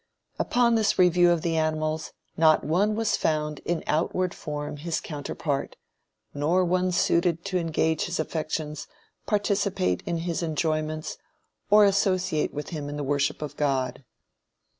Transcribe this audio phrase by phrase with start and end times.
[0.39, 5.75] "Upon this review of the animals, not one was found in outward form his counterpart,
[6.33, 8.87] nor one suited to engage his affections,
[9.27, 11.19] participate in his enjoyments,
[11.69, 14.03] or associate with him in the worship of God."